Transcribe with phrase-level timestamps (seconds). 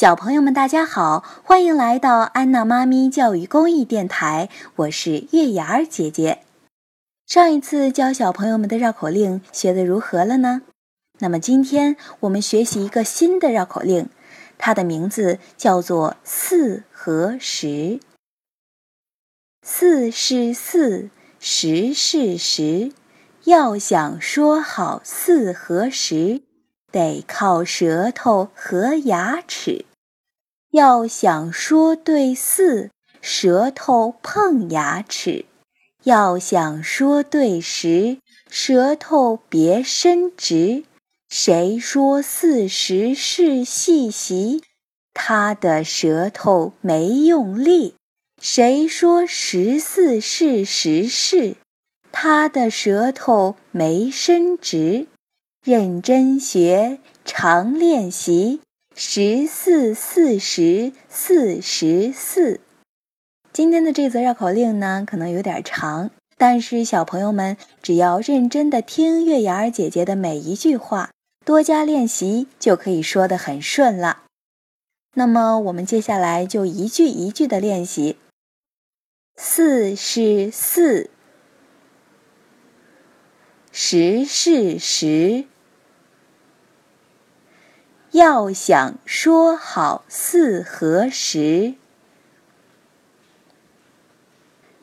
[0.00, 6.38] 小朋友们，大家好，欢迎来到安娜妈咪教育公益电台，我是月牙儿姐姐。
[7.26, 10.62] 上一次教小朋友们的绕口令学得如何了呢？
[11.18, 14.08] 那么今天我们学习一个新的绕口令，
[14.56, 18.00] 它的名字叫做“四和十”。
[19.60, 22.92] 四是四，十是十，
[23.44, 26.40] 要想说好四和十，
[26.90, 29.84] 得靠舌头和牙齿。
[30.70, 35.46] 要想说对四，舌头碰牙齿；
[36.04, 40.84] 要想说对十，舌头别伸直。
[41.28, 44.62] 谁说四十是细习？
[45.12, 47.94] 他的舌头没用力。
[48.40, 51.56] 谁说十四是十事？
[52.12, 55.08] 他的舌头没伸直。
[55.64, 58.60] 认真学，常练习。
[59.02, 62.60] 十四四十四十四，
[63.50, 71.12] 今天的这则绕口令呢，可能有点长，但是小朋友们只要认真的听月牙儿姐姐的每一句话，
[71.46, 74.24] 多加练习，就可以说的很顺了。
[75.14, 78.18] 那么我们接下来就一句一句的练习。
[79.36, 81.08] 四是四，
[83.72, 85.46] 十是十。
[88.20, 91.72] 要想说好四和十，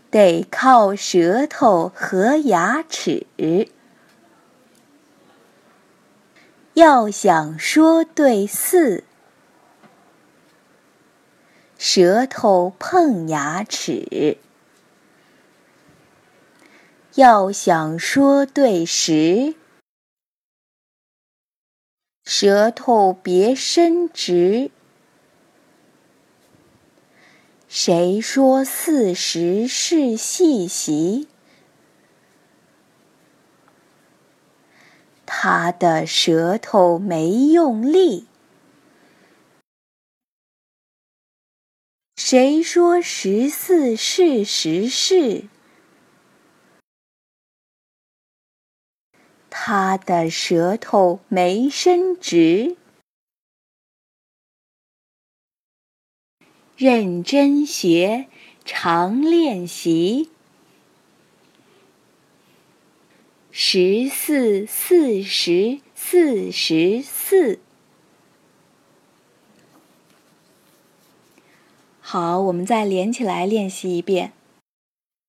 [0.10, 3.28] 得靠舌头和牙齿。
[6.74, 9.04] 要想说对四，
[11.78, 14.40] 舌头碰牙齿。
[17.14, 19.54] 要想说对十。
[22.40, 24.70] 舌头别伸直。
[27.68, 31.28] 谁说四十是细习？
[35.26, 38.28] 他的舌头没用力。
[42.18, 45.46] 谁说十四是十事？
[49.60, 52.78] 他的舌头没伸直，
[56.78, 58.28] 认真学，
[58.64, 60.30] 常练习。
[63.52, 67.60] 十四四十四十四。
[72.00, 74.32] 好，我们再连起来练习一遍。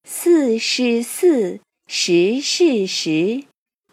[0.04, 3.47] 四是四，十是十。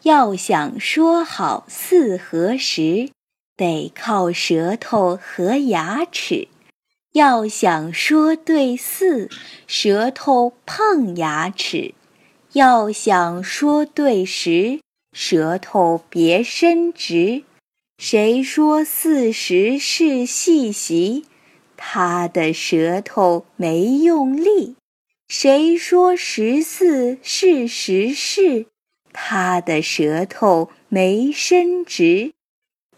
[0.06, 3.10] 要想说好四和十，
[3.56, 6.46] 得靠舌头和牙齿；
[7.14, 9.28] 要想说对四，
[9.66, 11.94] 舌头碰牙齿；
[12.52, 14.78] 要想说对十，
[15.12, 17.42] 舌头别伸直。
[17.98, 21.24] 谁说四十是细习？
[21.76, 24.76] 他的舌头没用力。
[25.26, 28.66] 谁说十四是十事？
[29.18, 32.34] 他的舌头没伸直，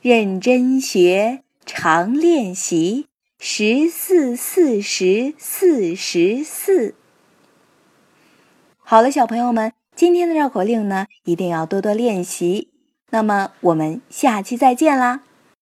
[0.02, 3.06] 认真学，常练习。
[3.38, 6.96] 十四四十四十四。
[8.78, 12.68] 好了，小朋友们，今天的绕口令呢，一定要多多练习。
[13.10, 15.22] 那么，我们下期再见啦！